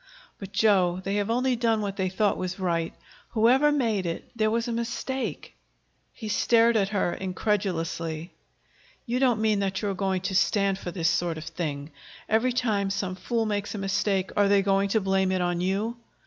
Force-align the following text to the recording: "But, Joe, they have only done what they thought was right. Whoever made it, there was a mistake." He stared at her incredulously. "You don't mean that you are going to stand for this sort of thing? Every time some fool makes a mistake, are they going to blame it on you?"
"But, 0.39 0.51
Joe, 0.51 0.99
they 1.03 1.17
have 1.17 1.29
only 1.29 1.55
done 1.55 1.79
what 1.81 1.95
they 1.95 2.09
thought 2.09 2.35
was 2.35 2.57
right. 2.59 2.91
Whoever 3.35 3.71
made 3.71 4.07
it, 4.07 4.31
there 4.35 4.49
was 4.49 4.67
a 4.67 4.71
mistake." 4.71 5.53
He 6.11 6.27
stared 6.27 6.75
at 6.75 6.89
her 6.89 7.13
incredulously. 7.13 8.33
"You 9.05 9.19
don't 9.19 9.39
mean 9.39 9.59
that 9.59 9.83
you 9.83 9.89
are 9.89 9.93
going 9.93 10.21
to 10.21 10.33
stand 10.33 10.79
for 10.79 10.89
this 10.89 11.07
sort 11.07 11.37
of 11.37 11.45
thing? 11.45 11.91
Every 12.27 12.51
time 12.51 12.89
some 12.89 13.13
fool 13.13 13.45
makes 13.45 13.75
a 13.75 13.77
mistake, 13.77 14.31
are 14.35 14.47
they 14.47 14.63
going 14.63 14.89
to 14.89 14.99
blame 15.01 15.31
it 15.31 15.41
on 15.41 15.61
you?" 15.61 15.97